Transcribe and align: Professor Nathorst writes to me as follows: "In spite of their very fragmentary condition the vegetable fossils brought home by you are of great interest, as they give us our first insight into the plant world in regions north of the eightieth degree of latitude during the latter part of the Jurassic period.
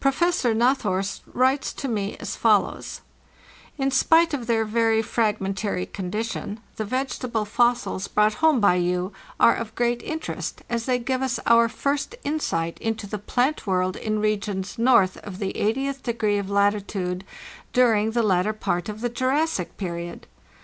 Professor 0.00 0.52
Nathorst 0.52 1.22
writes 1.32 1.72
to 1.72 1.86
me 1.86 2.16
as 2.16 2.34
follows: 2.34 3.02
"In 3.78 3.92
spite 3.92 4.34
of 4.34 4.48
their 4.48 4.64
very 4.64 5.00
fragmentary 5.00 5.86
condition 5.86 6.58
the 6.74 6.84
vegetable 6.84 7.44
fossils 7.44 8.08
brought 8.08 8.34
home 8.42 8.58
by 8.58 8.74
you 8.74 9.12
are 9.38 9.54
of 9.54 9.72
great 9.76 10.02
interest, 10.02 10.62
as 10.68 10.86
they 10.86 10.98
give 10.98 11.22
us 11.22 11.38
our 11.46 11.68
first 11.68 12.16
insight 12.24 12.78
into 12.80 13.06
the 13.06 13.16
plant 13.16 13.64
world 13.64 13.94
in 13.94 14.18
regions 14.18 14.76
north 14.76 15.18
of 15.18 15.38
the 15.38 15.56
eightieth 15.56 16.02
degree 16.02 16.36
of 16.38 16.50
latitude 16.50 17.22
during 17.72 18.10
the 18.10 18.24
latter 18.24 18.52
part 18.54 18.88
of 18.88 19.02
the 19.02 19.08
Jurassic 19.08 19.76
period. 19.76 20.26